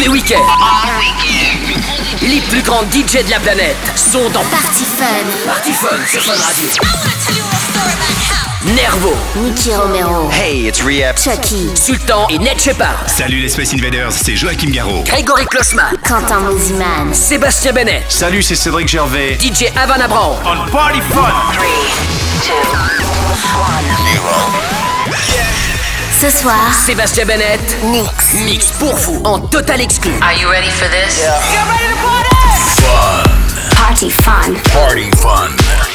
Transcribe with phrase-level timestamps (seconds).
[0.00, 0.46] les week-ends.
[2.22, 5.04] Les plus grands DJ de la planète sont dans Party Fun.
[5.46, 6.68] Party Fun sur Fun Radio.
[8.74, 10.30] Nervo, Nicky Romero.
[10.30, 11.18] Hey, it's Rehab.
[11.18, 11.68] Chucky.
[11.74, 13.04] Sultan et Ned Shepard.
[13.08, 15.02] Salut les Space Invaders, c'est Joachim Garraud.
[15.04, 15.94] Grégory Klossman.
[16.06, 17.12] Quentin Mosiman.
[17.12, 18.04] Sébastien Bennett.
[18.08, 19.38] Salut, c'est Cédric Gervais.
[19.38, 20.38] DJ Havana Brown.
[20.46, 21.32] On Party Fun
[26.20, 27.78] Ce soir, Sébastien Bennett.
[27.84, 28.34] Mix.
[28.44, 30.10] Mix pour vous en total exclu.
[30.20, 31.24] Are you ready for this?
[33.74, 34.54] Party Fun.
[34.70, 35.89] Party Fun I am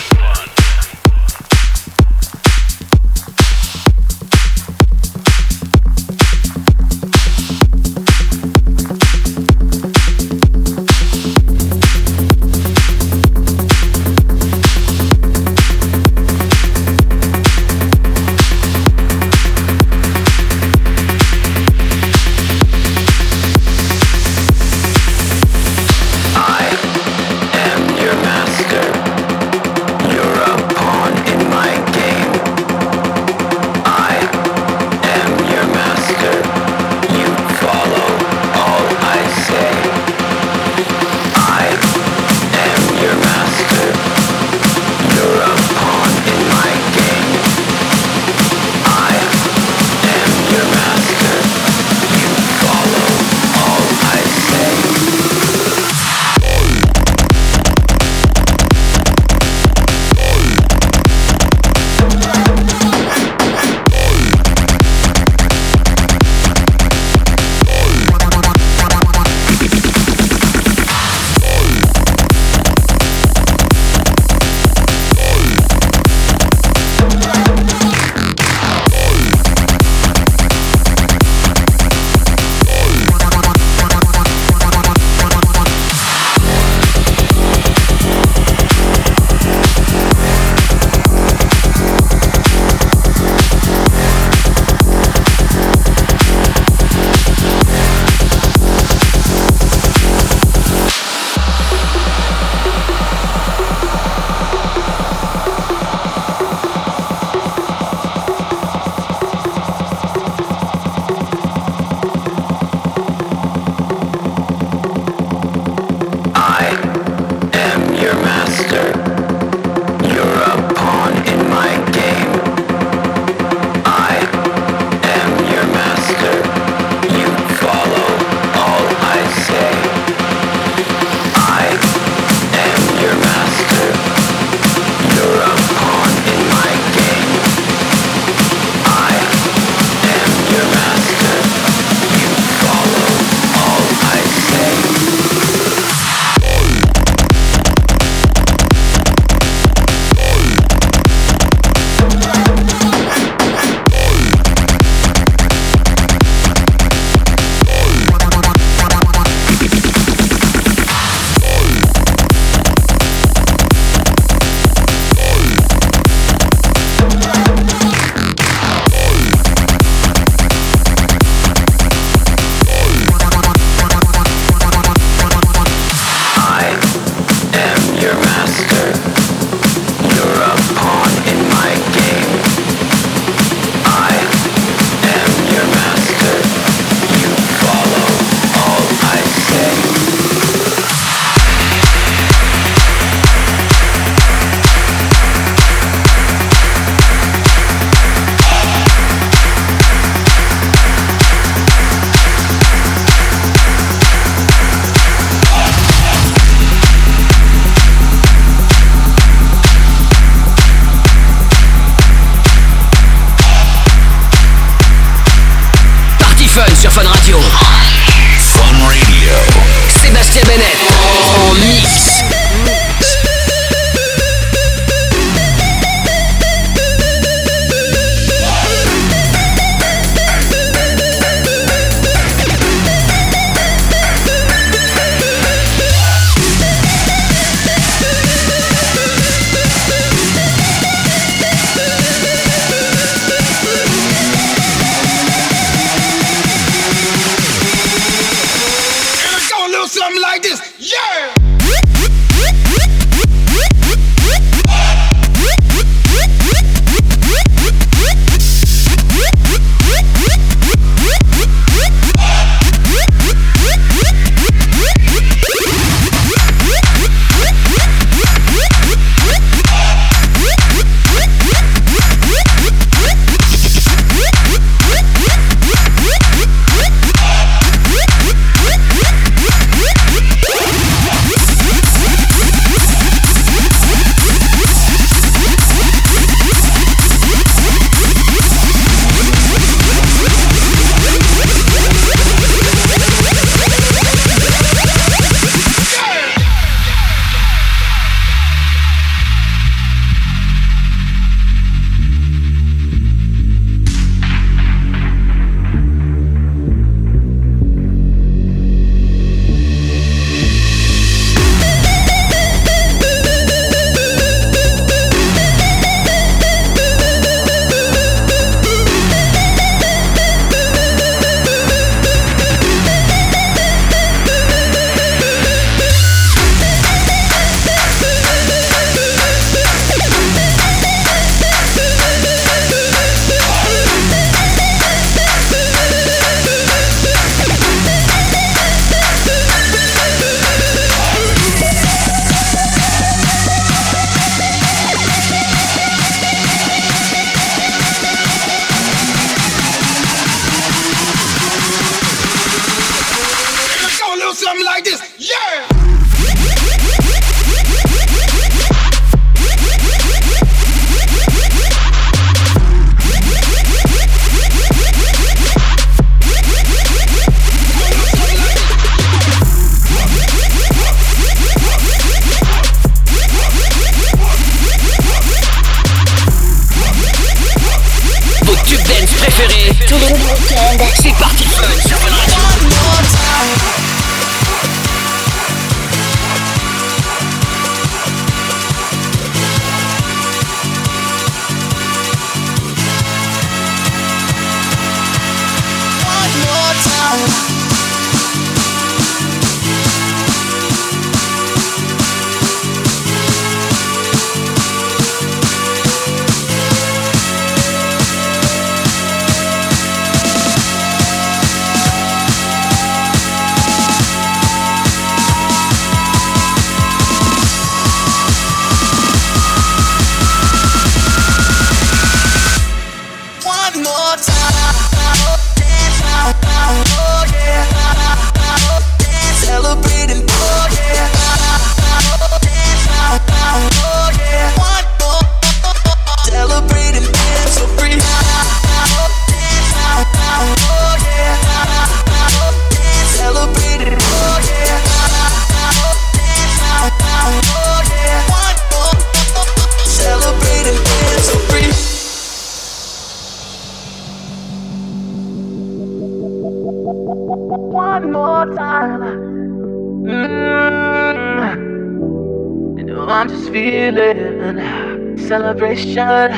[465.95, 466.34] celebration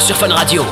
[0.00, 0.64] Sur Fun Fun Radio.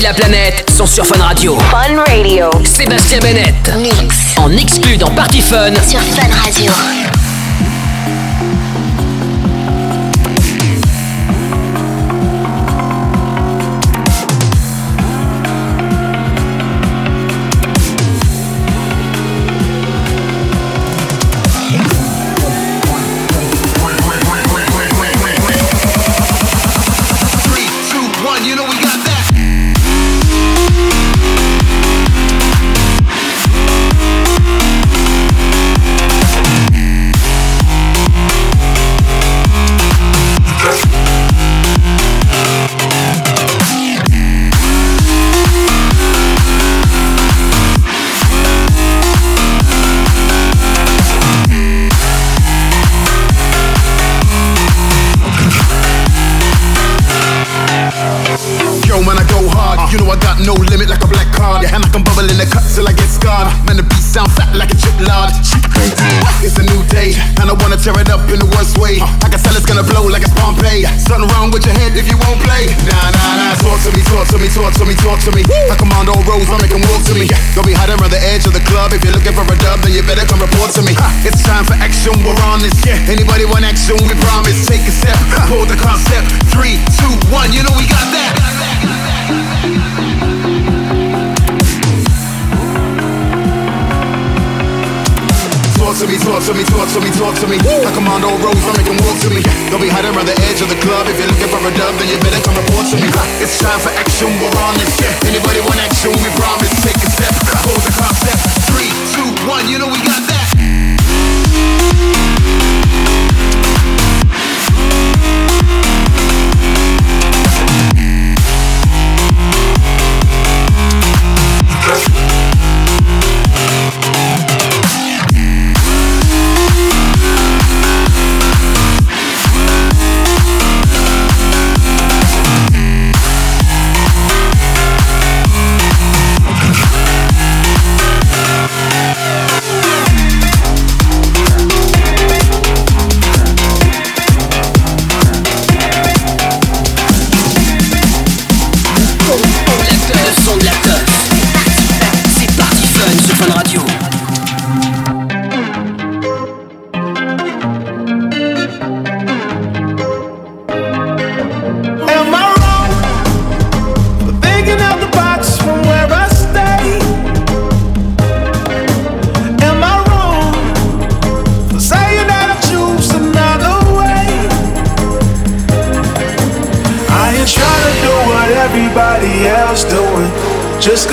[0.00, 1.58] De la planète sont sur Fun Radio.
[1.70, 2.48] Fun Radio.
[2.64, 3.70] Sébastien Bennett.
[3.76, 4.34] Mix.
[4.38, 5.74] En exclu dans Party Fun.
[5.86, 6.72] Sur Fun Radio.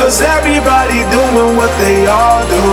[0.07, 2.63] Cause everybody doing what they all do.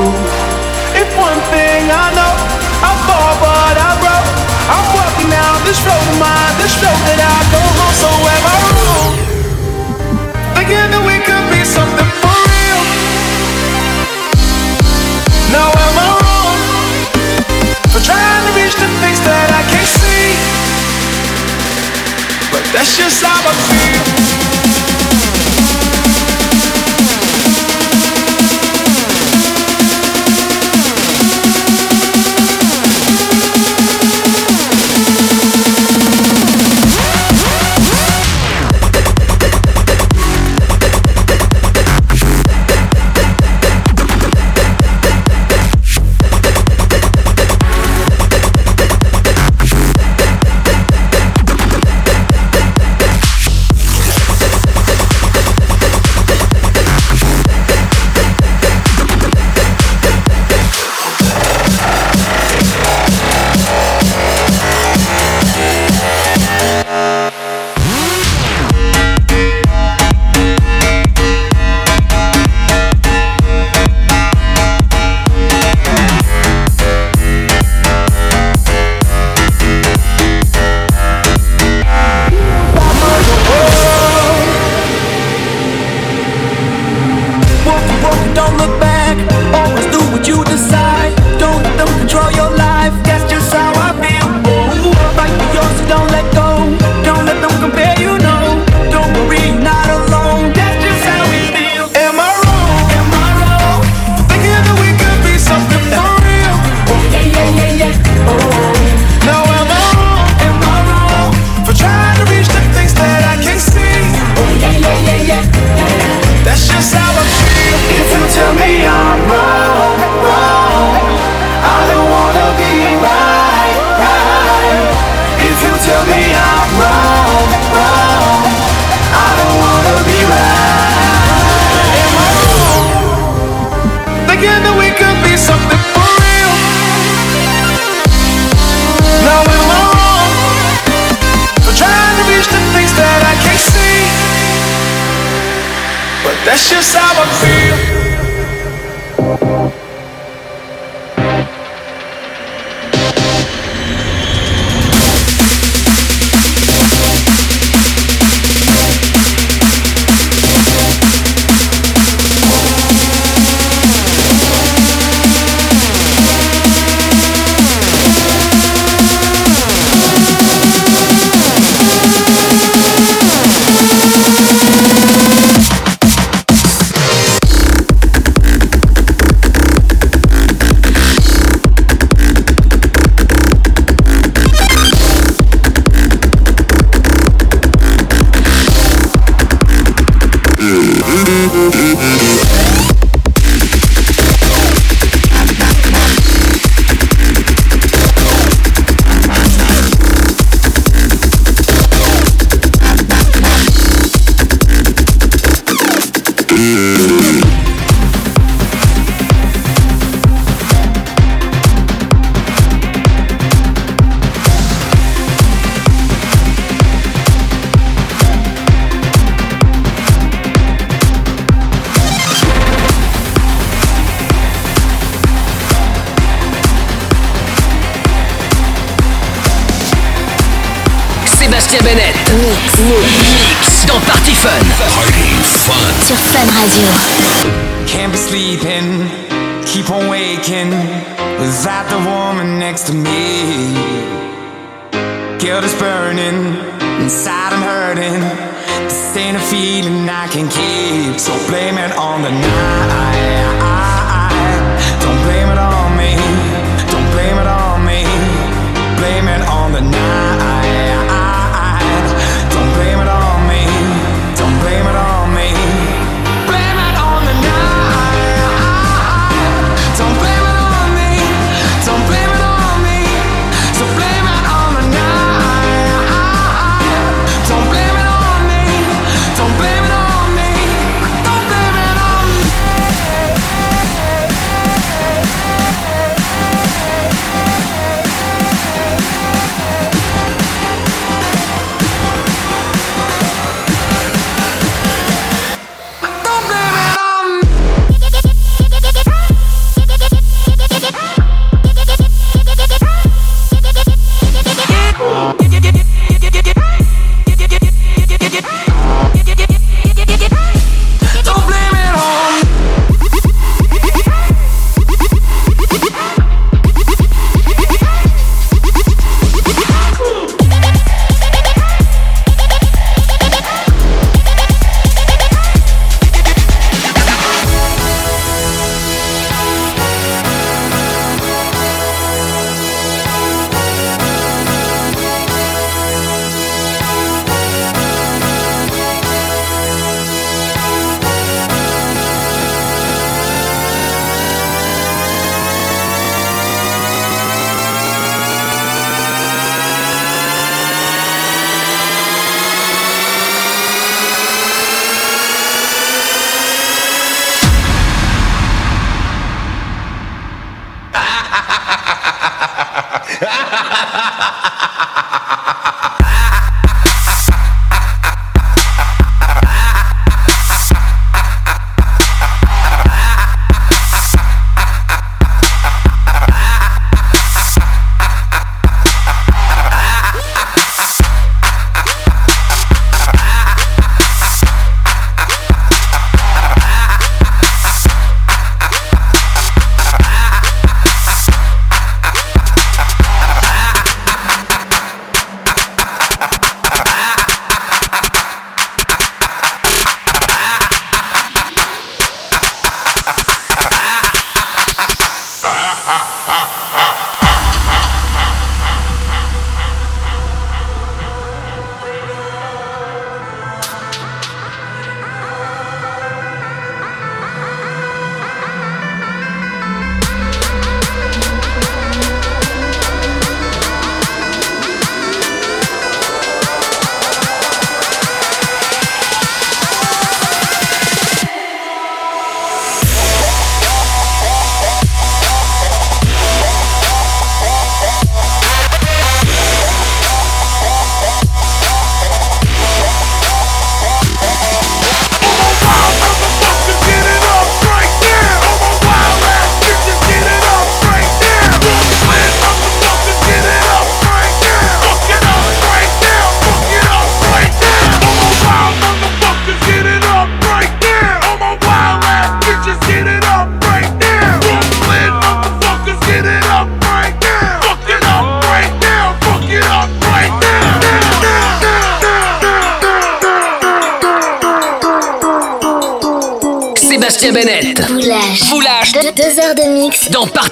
[0.94, 2.34] If one thing I know,
[2.78, 4.22] I fall but I grow.
[4.70, 6.30] I'm walking down this road, my
[6.62, 7.94] this road that I go home.
[7.98, 9.14] So am I wrong?
[10.54, 12.82] Thinking that we could be something for real.
[15.50, 16.54] Now am I wrong
[17.90, 20.38] for trying to reach the things that I can't see?
[22.54, 24.43] But that's just how I feel.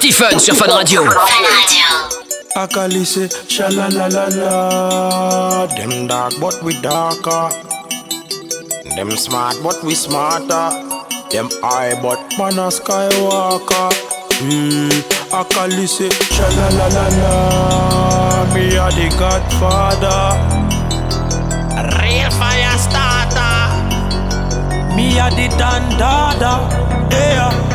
[0.03, 1.01] Party Fun sur Fun Radio.
[5.77, 7.49] Them dark, but we darker.
[8.97, 10.71] Them smart, but we smarter.
[11.31, 11.47] Them
[12.01, 13.93] but man a skywalker.
[14.41, 14.89] Hmm,
[18.53, 20.35] Me a the godfather.
[22.01, 23.55] Real fire starter.
[24.97, 26.59] Me a the dandada.
[27.09, 27.72] Yeah.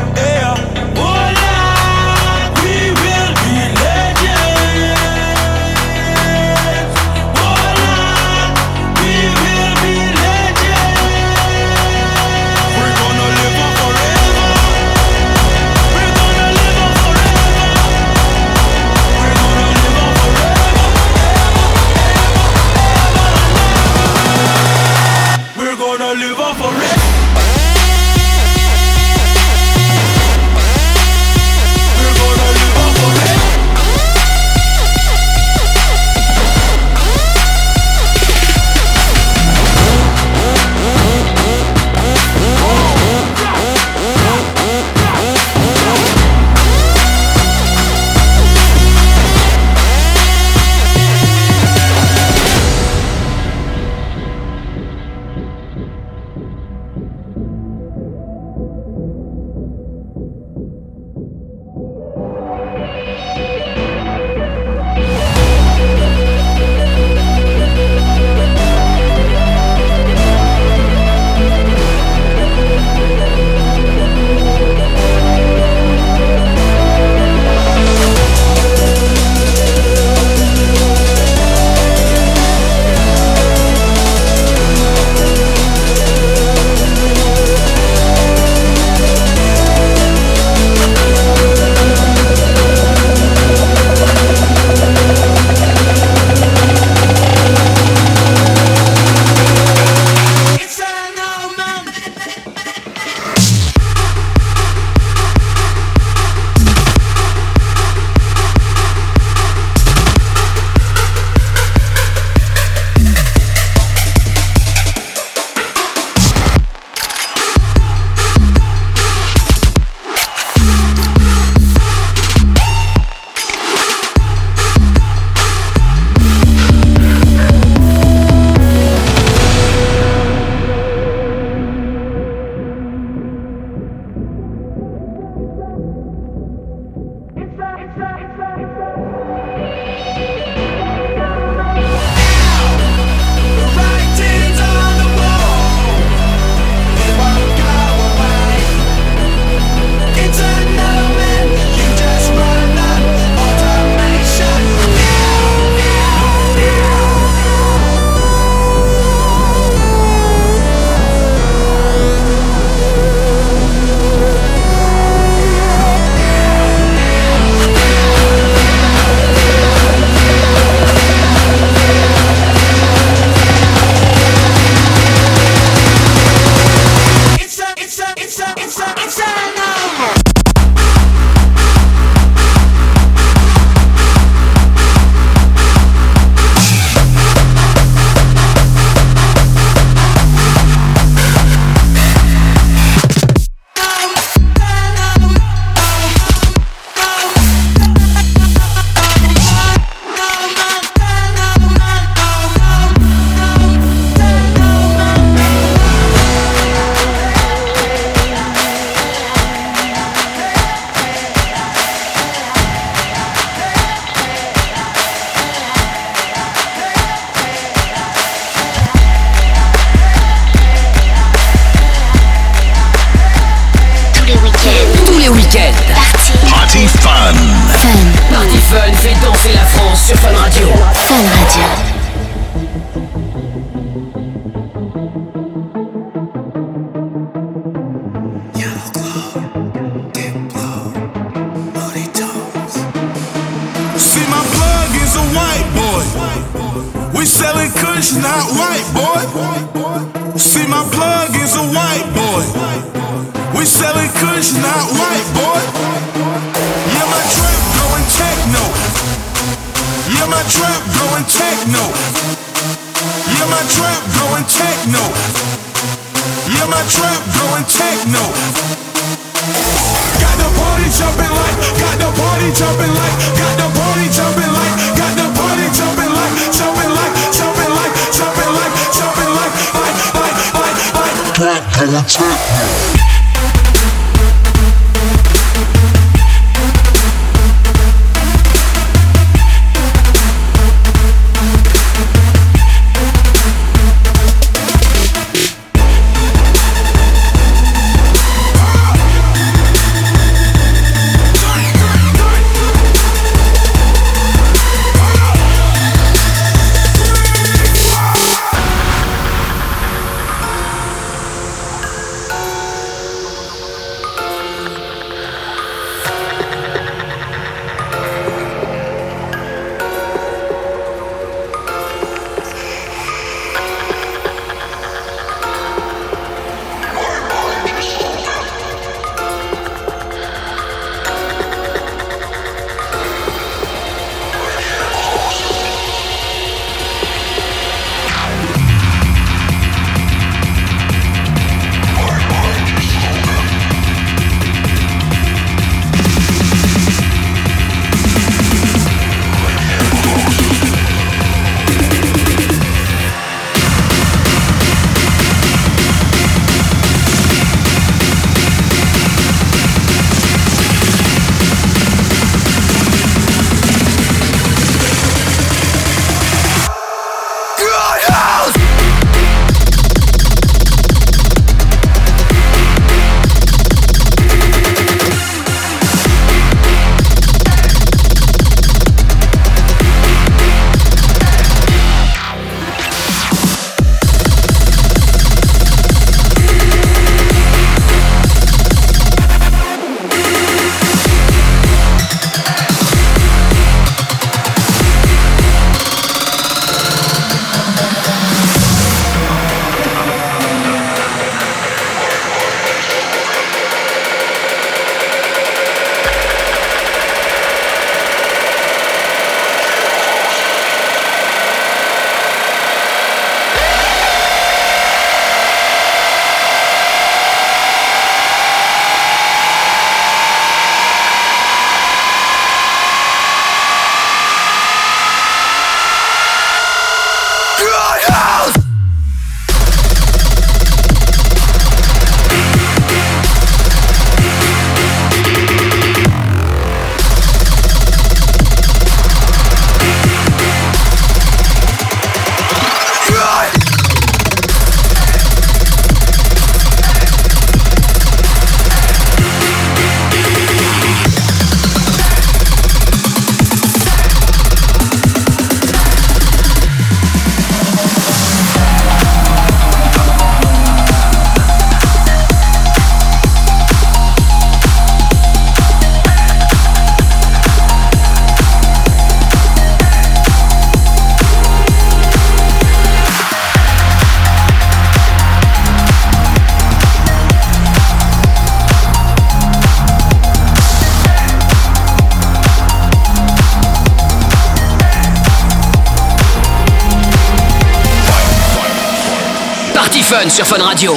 [490.58, 490.94] Fun Radio.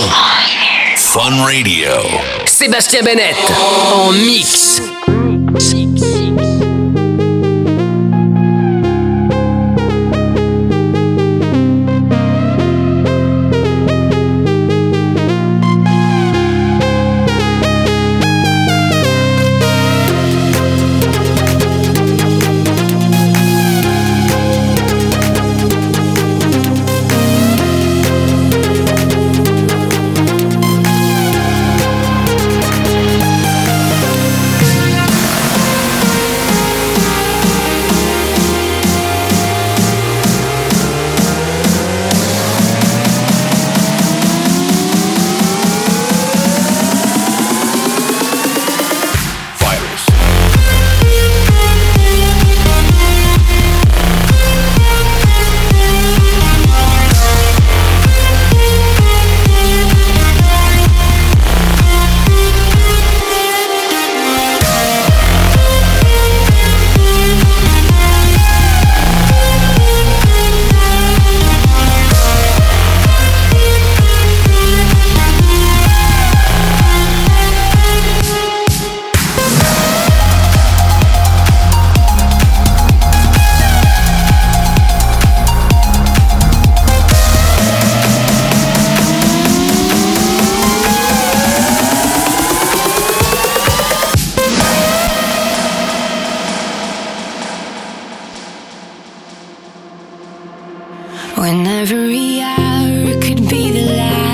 [0.98, 1.92] Fun Radio.
[2.48, 3.38] Sébastien Bennett
[3.94, 4.61] en mix.
[101.42, 104.31] When every hour could be the last.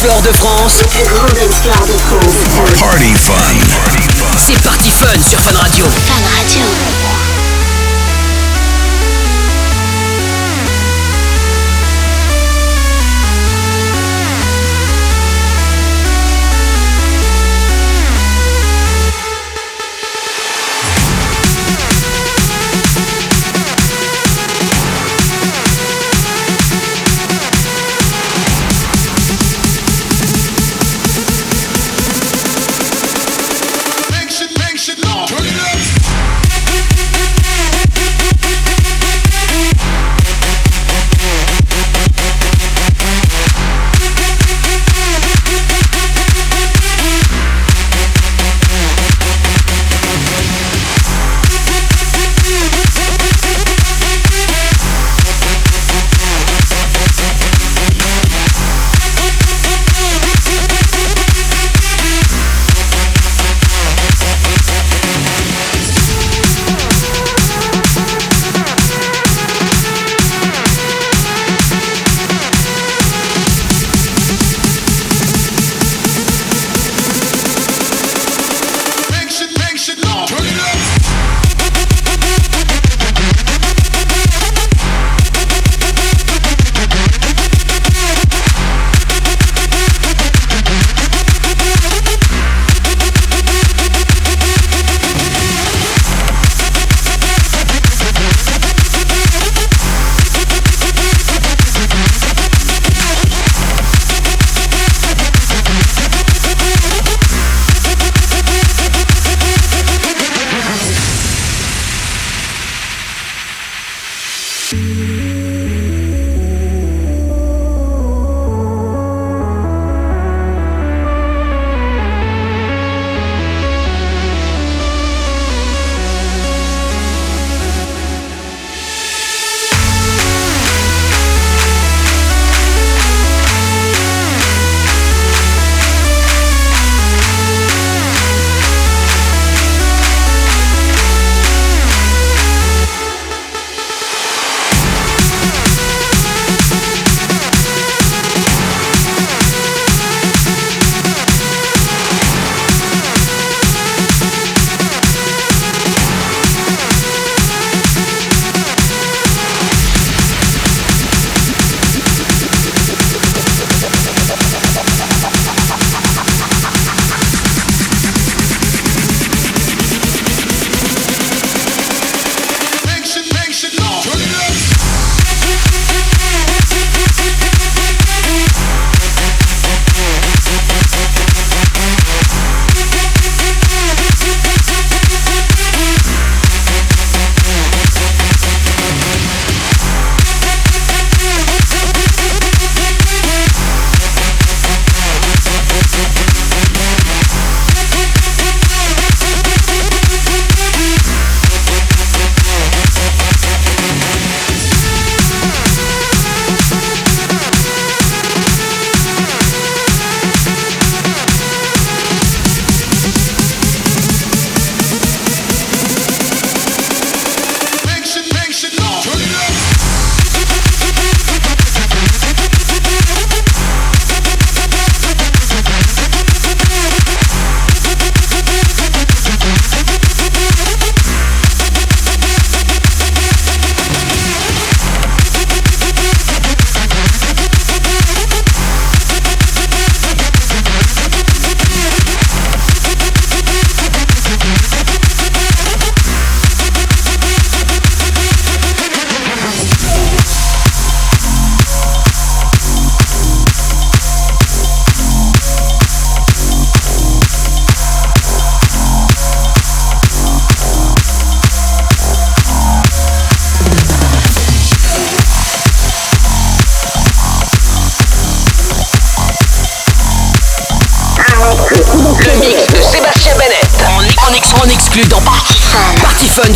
[0.00, 0.78] Dancefloor de France.
[0.80, 2.78] Le plus grand dancefloor de France.
[2.78, 3.34] Party Fun.
[4.38, 5.84] C'est Party Fun sur Fun Radio.
[5.84, 6.99] Fun Radio.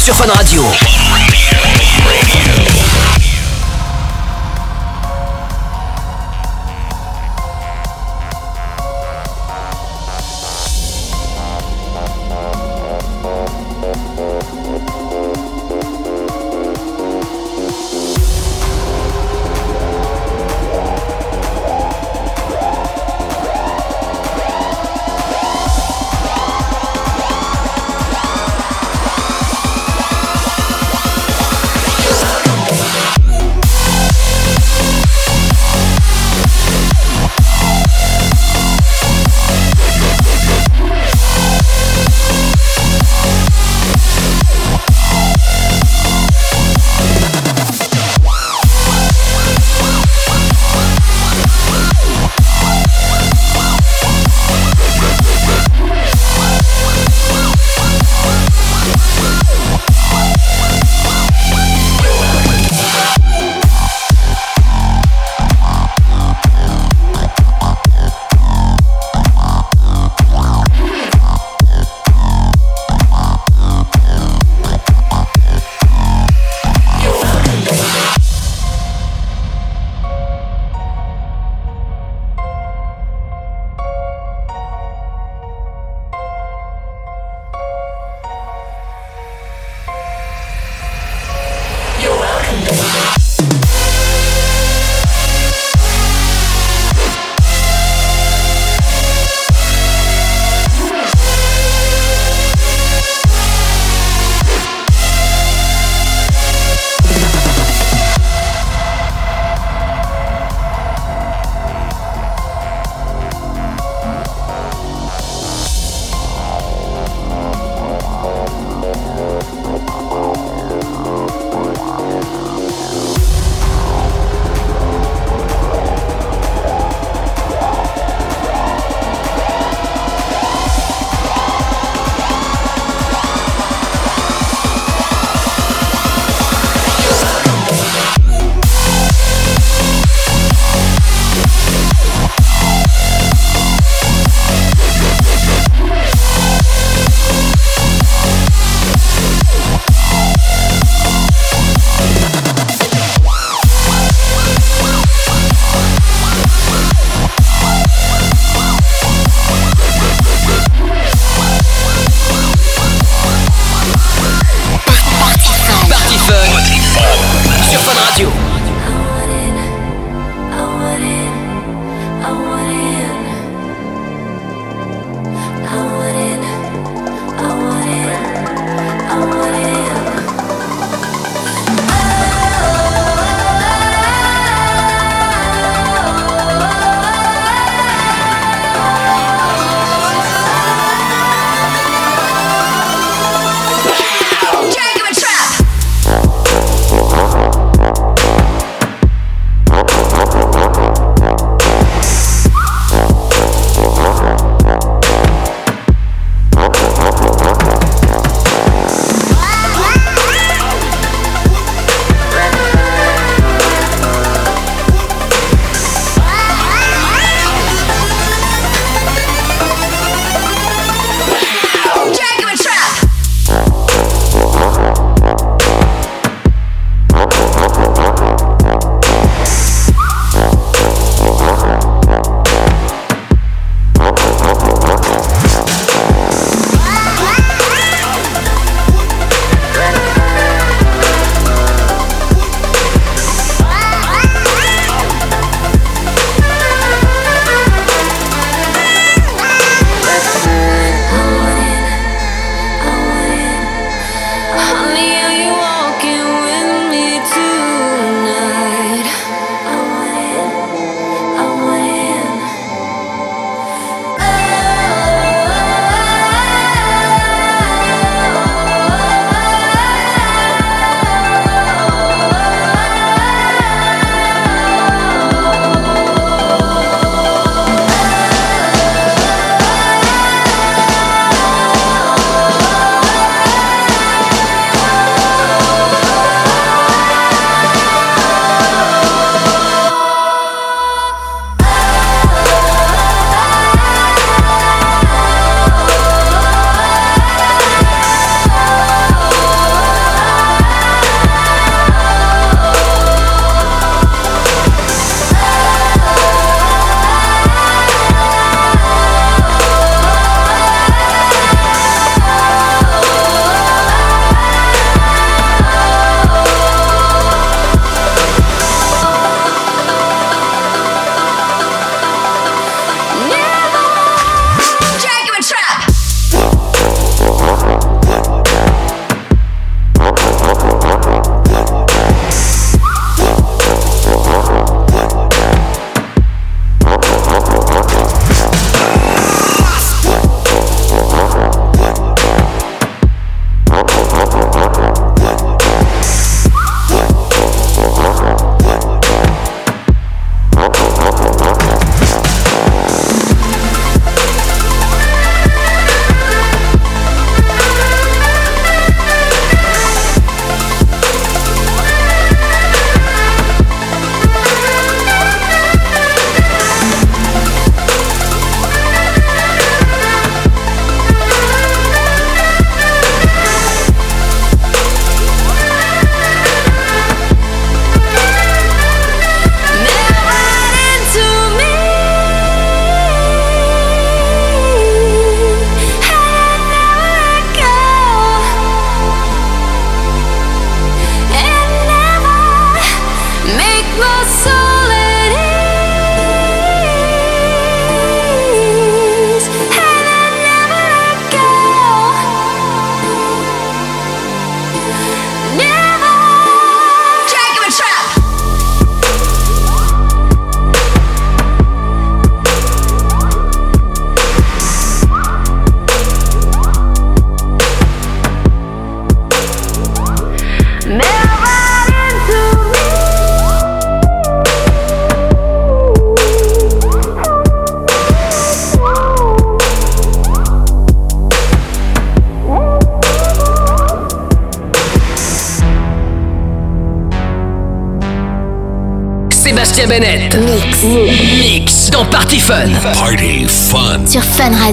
[0.04, 0.83] Sur Fun Radio.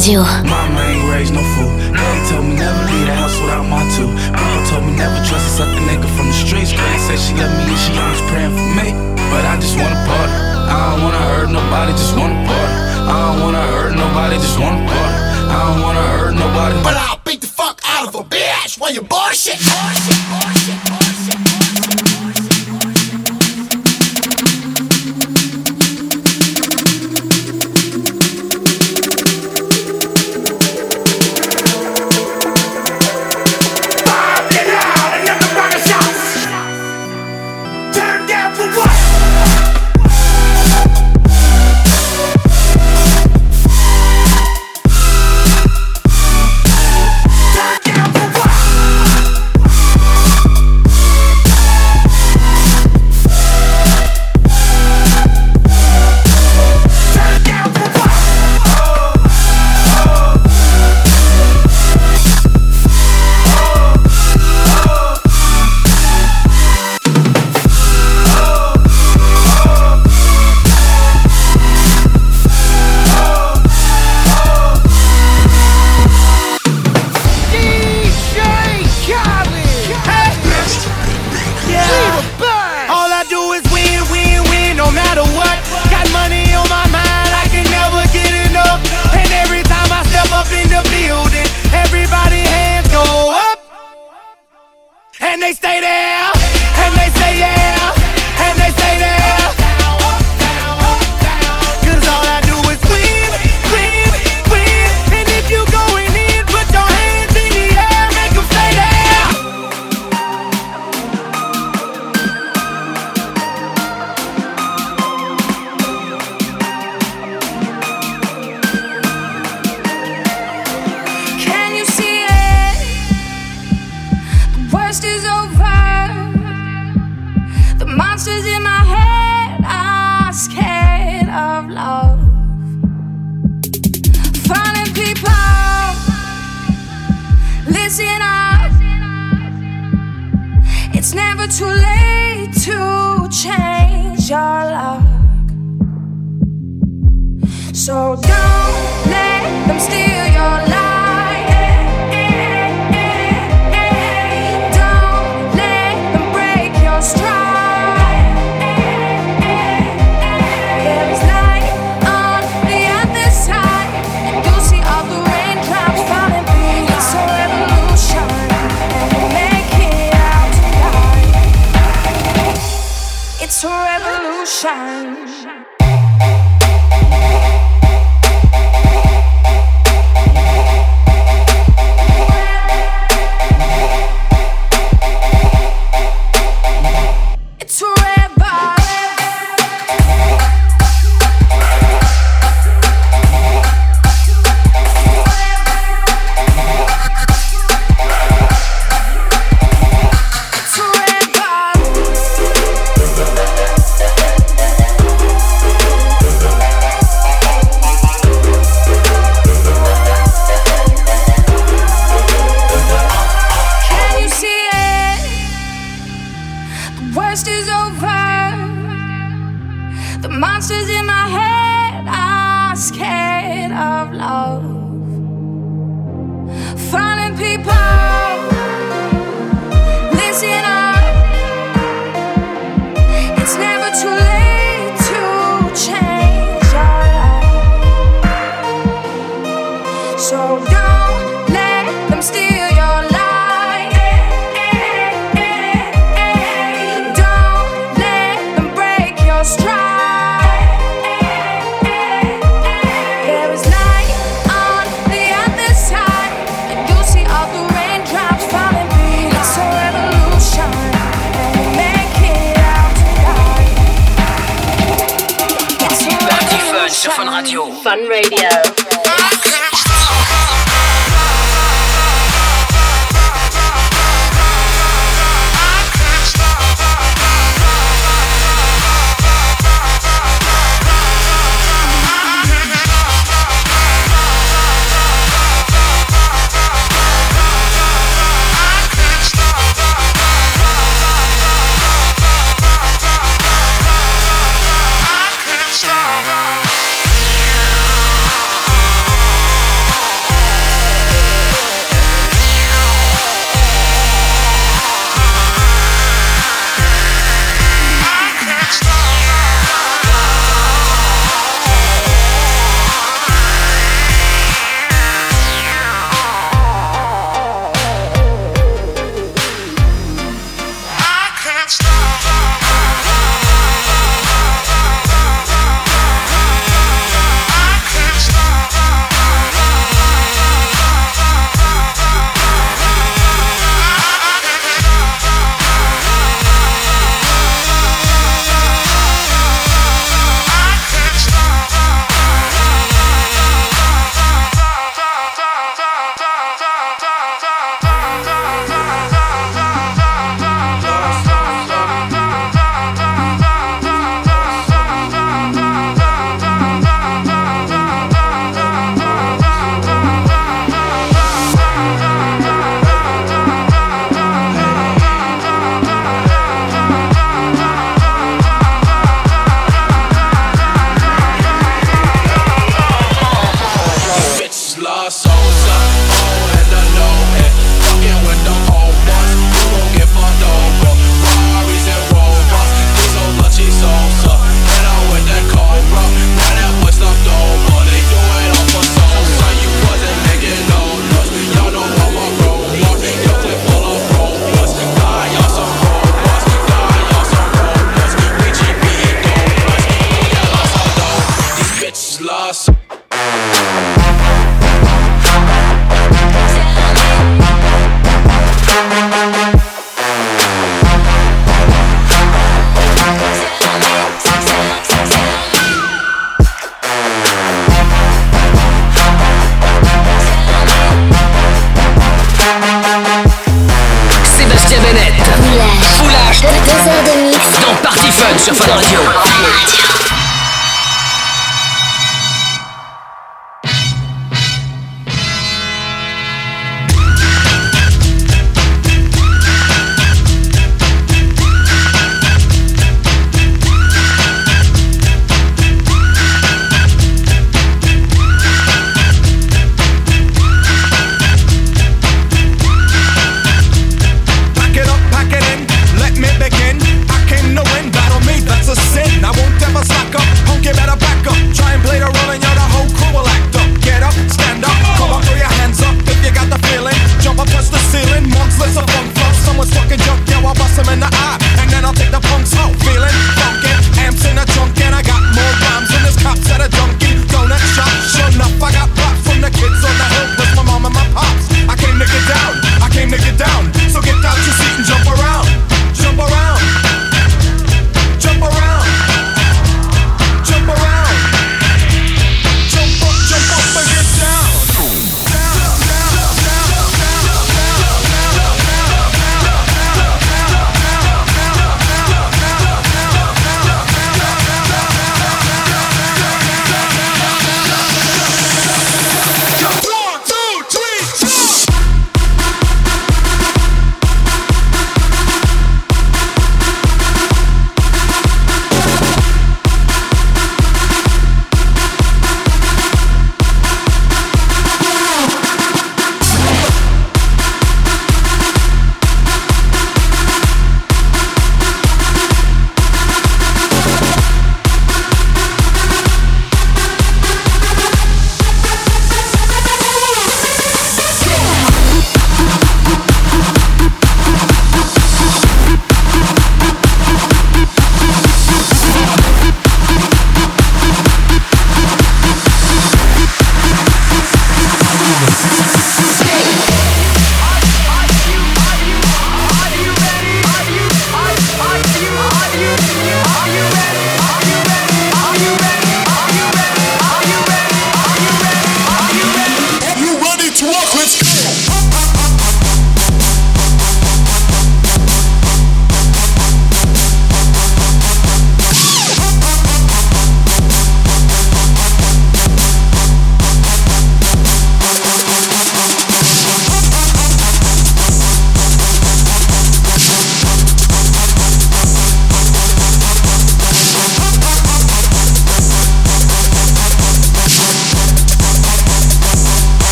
[0.00, 0.59] 就。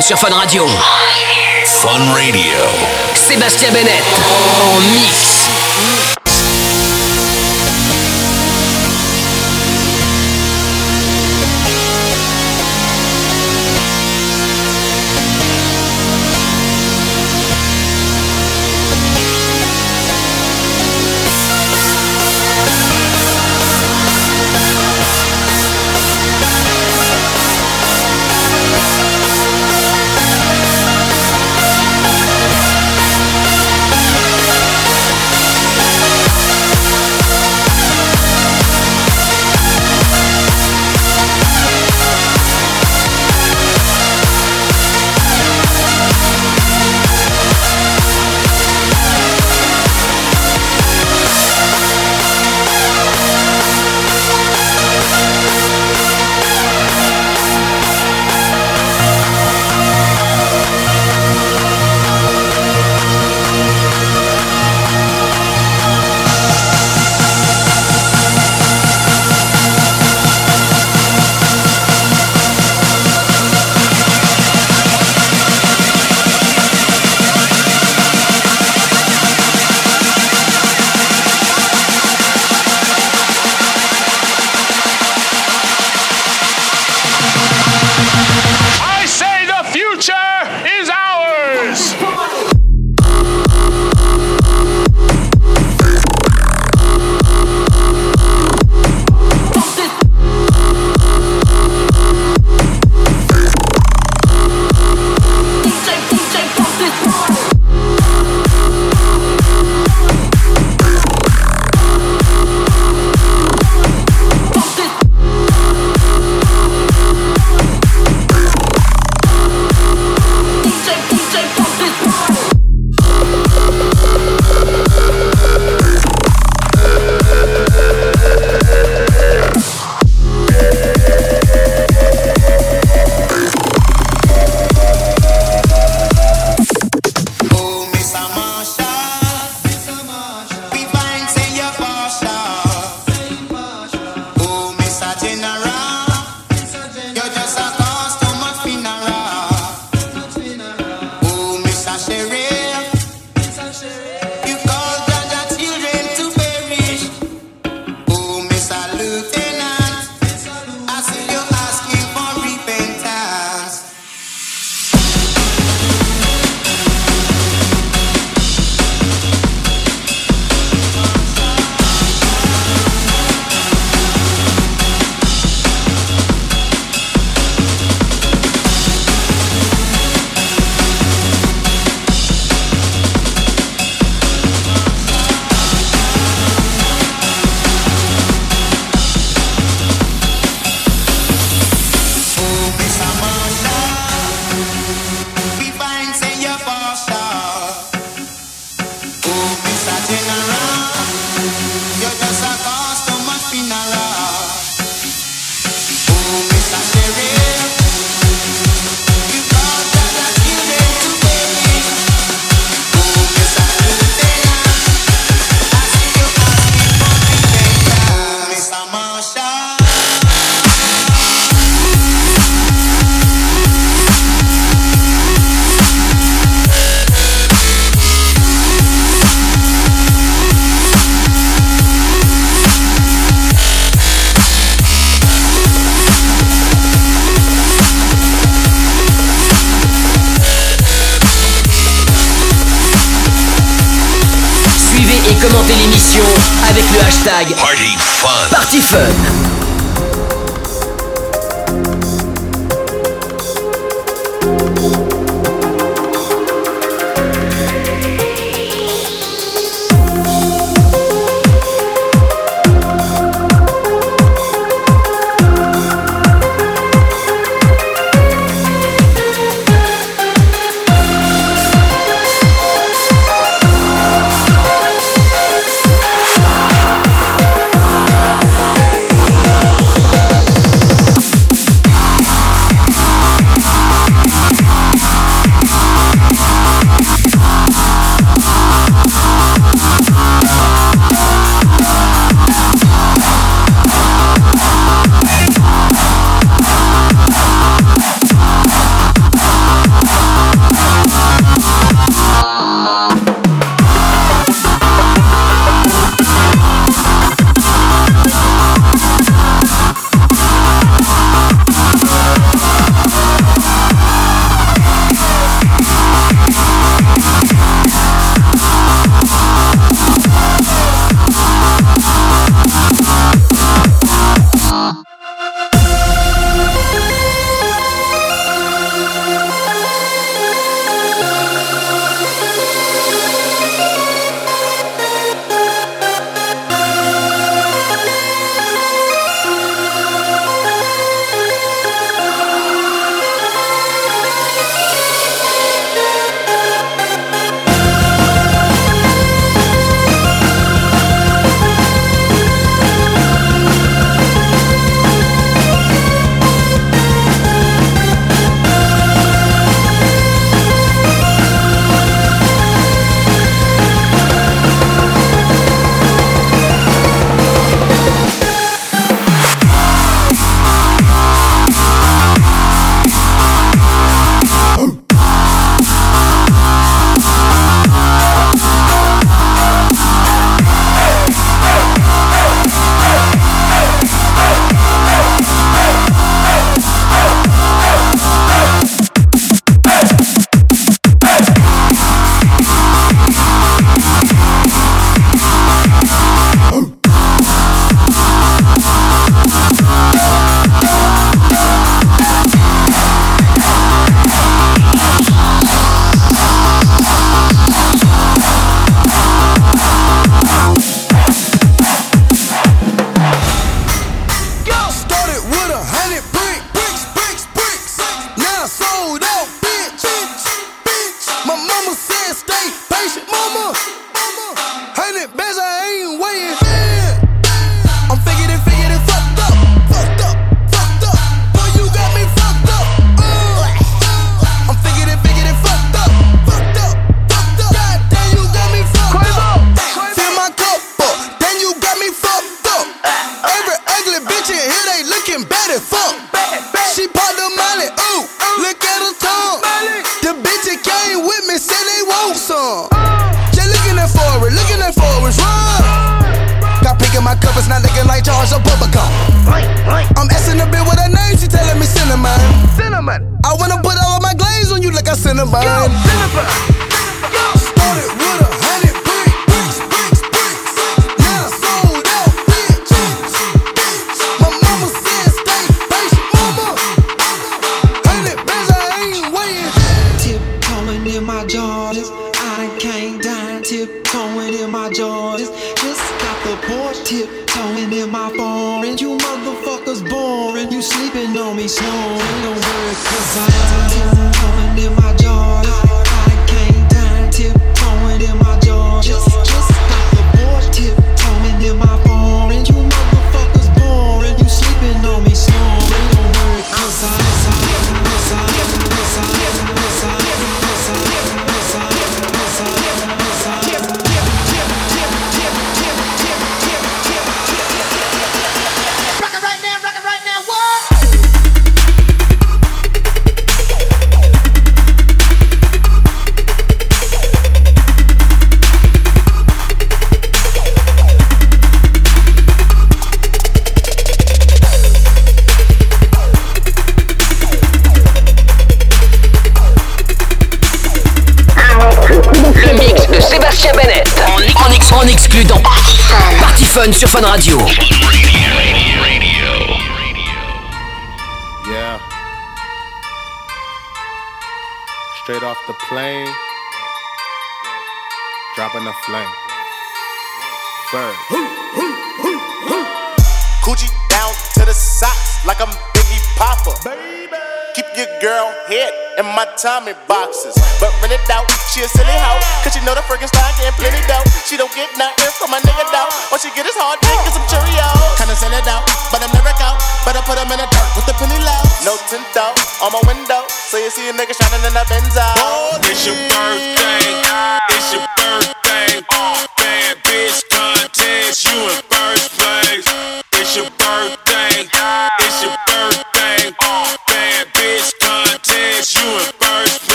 [0.00, 0.66] Sur Fun Radio.
[1.66, 2.42] Fun Radio.
[3.14, 4.02] Sébastien Bennett
[4.60, 5.33] en mix.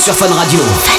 [0.00, 0.89] Sur Fun Radio.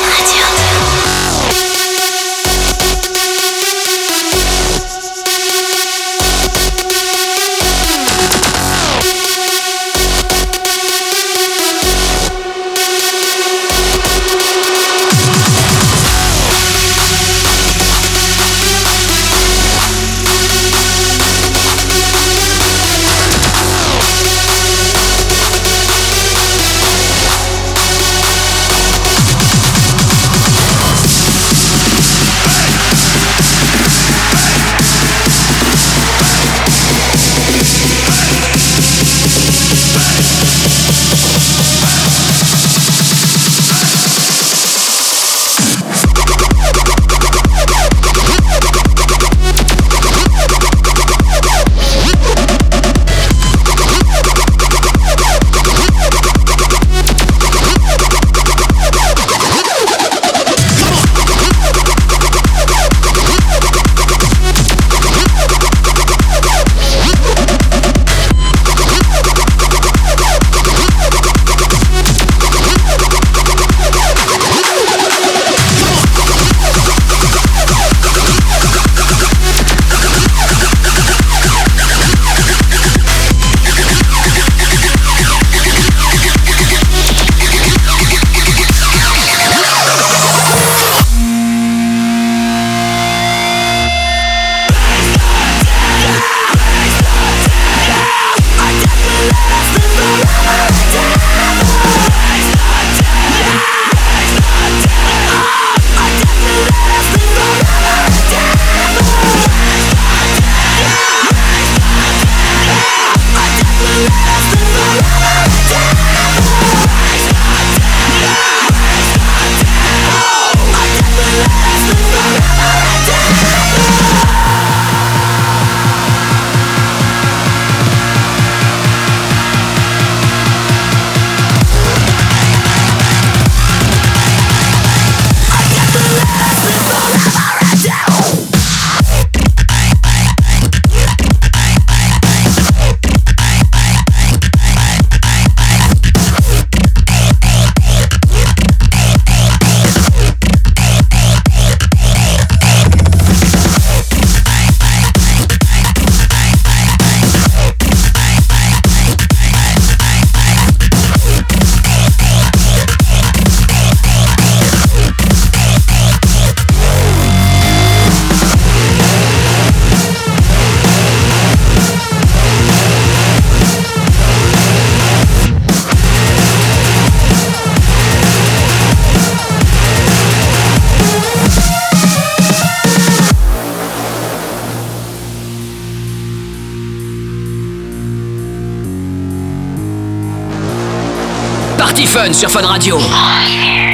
[192.31, 192.97] Fun sur Fun Radio.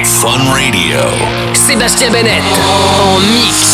[0.04, 0.98] Fun Radio.
[1.54, 2.42] Sébastien Bennett
[3.00, 3.67] en mix.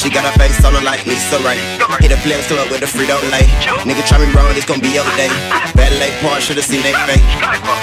[0.00, 1.60] She got her face her like Lisa Ray.
[2.00, 3.44] Hit a flex club with a Frito Lay.
[3.84, 5.28] Nigga try me wrong, it's gonna be your day.
[5.76, 7.20] Valet Park should've seen that fake.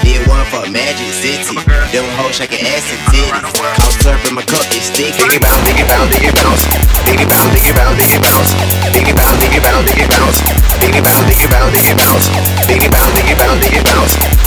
[0.02, 1.62] Did one for Magic City.
[1.94, 3.38] Them hoes shaking ass and titties.
[3.78, 5.14] Cost surf in my cup, it's sticky.
[5.14, 6.66] Diggy bounce, diggy bounce, diggy bounce.
[7.06, 8.50] Diggy bounce, diggy bounce, diggy bounce.
[8.98, 10.38] Diggy bounce, diggy bounce, diggy bounce.
[10.82, 12.26] Diggy bounce, diggy bounce, diggy bounce.
[12.66, 14.47] Diggy bounce, diggy bounce, diggy bounce.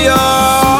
[0.00, 0.79] Savior.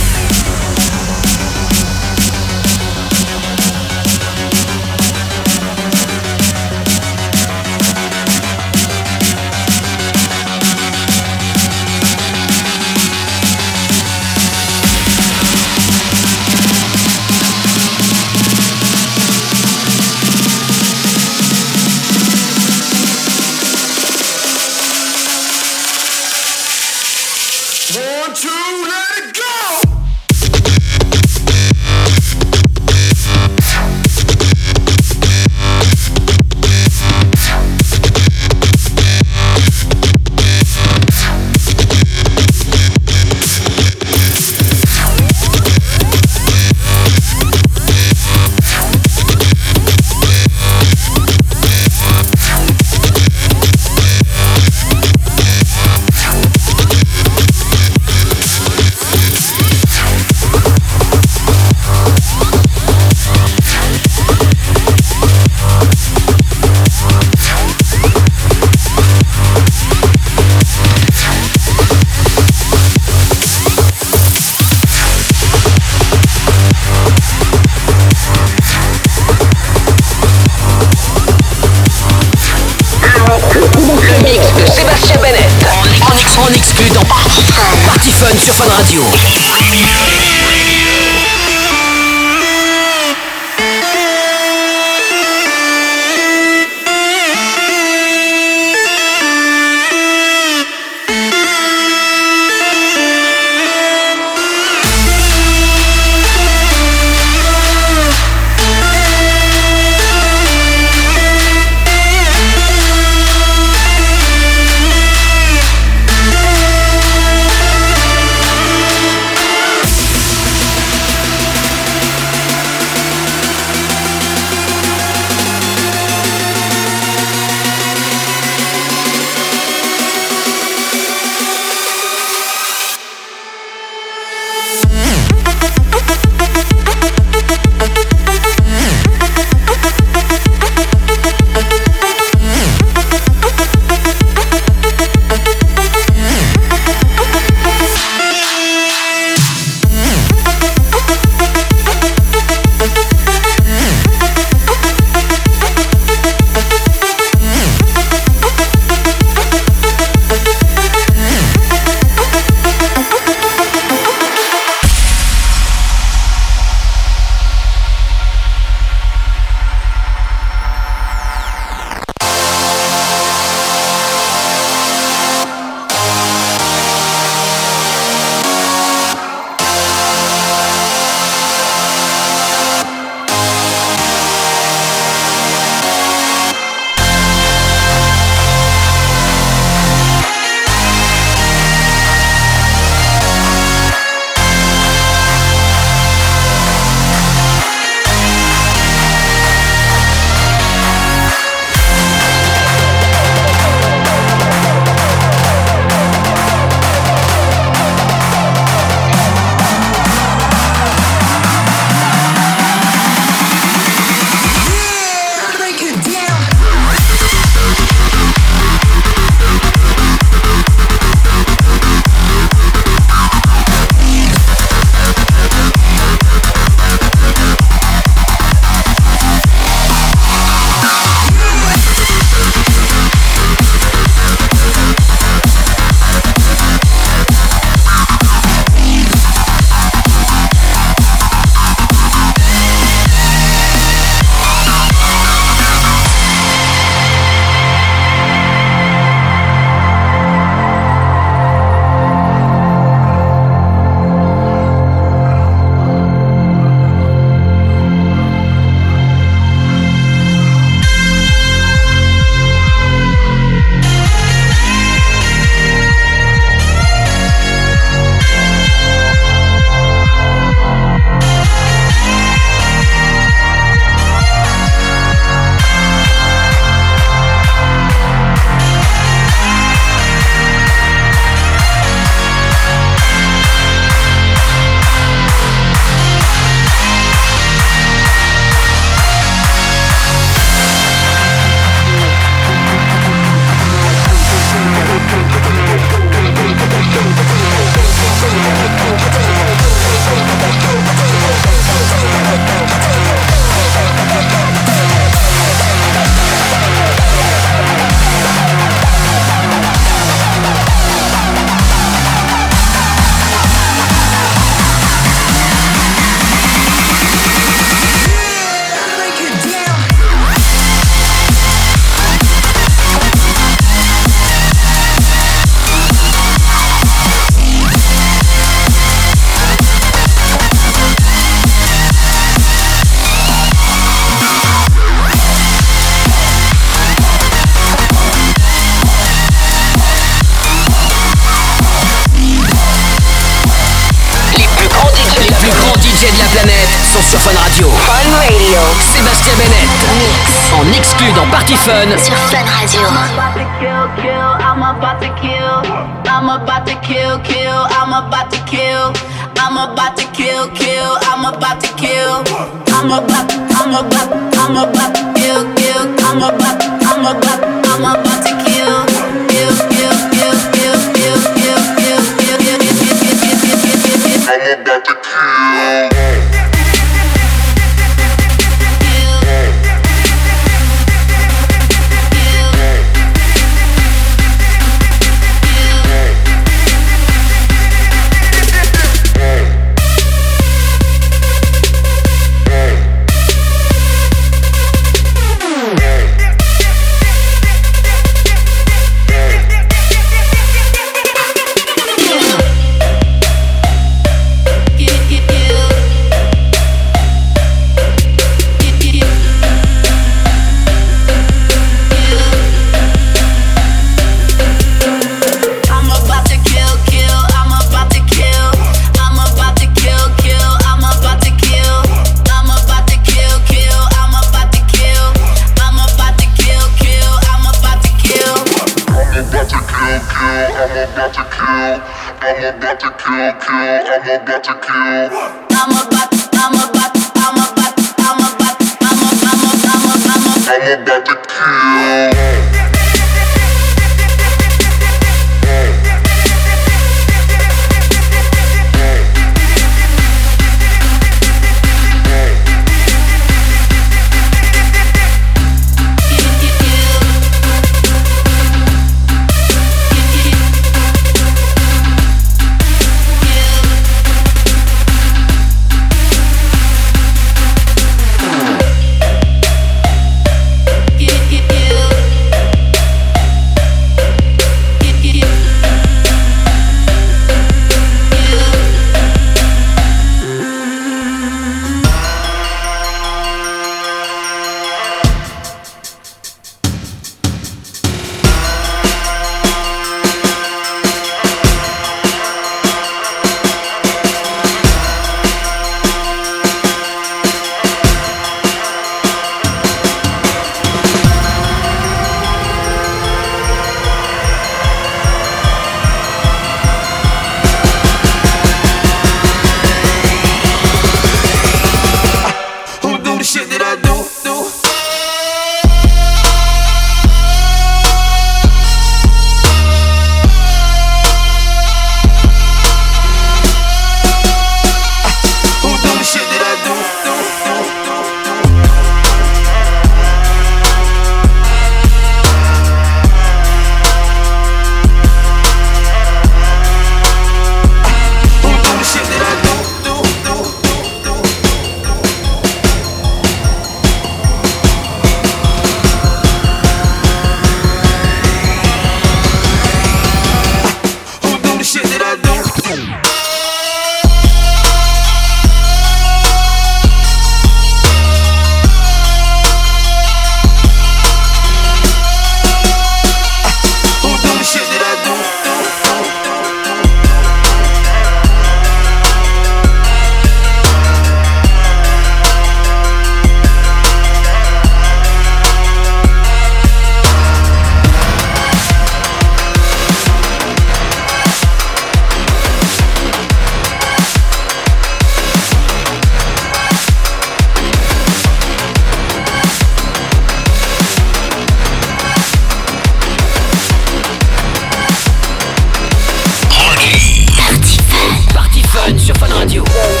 [599.41, 600.00] on you.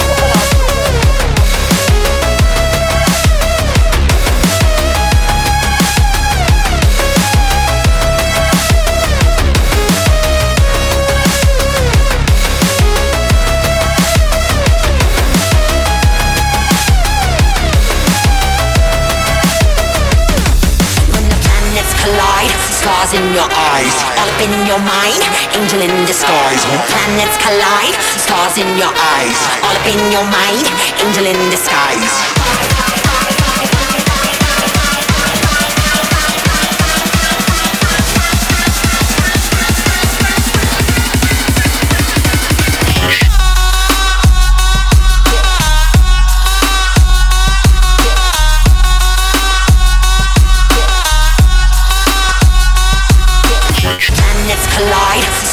[24.41, 25.21] in your mind,
[25.53, 26.65] angel in disguise.
[26.89, 29.37] Planets collide, stars in your eyes.
[29.61, 30.65] All up in your mind,
[30.97, 32.40] angel in disguise.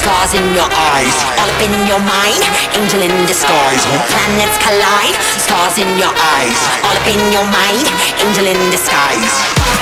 [0.09, 2.40] stars in your eyes, all up in your mind,
[2.72, 3.85] angel in disguise.
[4.09, 7.85] Planets collide, stars in your eyes, all up in your mind,
[8.16, 9.78] angel in disguise.